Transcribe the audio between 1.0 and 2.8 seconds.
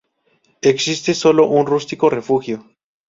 solo un rústico refugio.